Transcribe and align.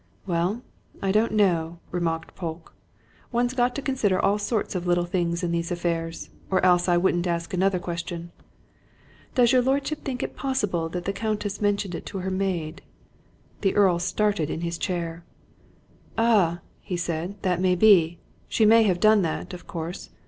"Well, 0.25 0.63
I 0.99 1.11
don't 1.11 1.31
know," 1.31 1.77
remarked 1.91 2.33
Polke. 2.33 2.73
"One's 3.31 3.53
got 3.53 3.75
to 3.75 3.83
consider 3.83 4.19
all 4.19 4.39
sorts 4.39 4.73
of 4.73 4.87
little 4.87 5.05
things 5.05 5.43
in 5.43 5.51
these 5.51 5.69
affairs, 5.69 6.31
or 6.49 6.59
else 6.65 6.89
I 6.89 6.97
wouldn't 6.97 7.27
ask 7.27 7.53
another 7.53 7.77
question. 7.77 8.31
Does 9.35 9.51
your 9.51 9.61
lordship 9.61 10.03
think 10.03 10.23
it 10.23 10.35
possible 10.35 10.89
the 10.89 11.13
Countess 11.13 11.61
mentioned 11.61 11.93
it 11.93 12.07
to 12.07 12.17
her 12.17 12.31
maid?" 12.31 12.81
The 13.61 13.75
Earl 13.75 13.99
started 13.99 14.49
in 14.49 14.61
his 14.61 14.79
chair. 14.79 15.23
"Ah!" 16.17 16.61
he 16.79 16.97
said. 16.97 17.35
"That 17.43 17.61
may 17.61 17.75
be! 17.75 18.17
She 18.47 18.65
may 18.65 18.81
have 18.81 18.99
done 18.99 19.21
that, 19.21 19.53
of 19.53 19.67
course. 19.67 20.09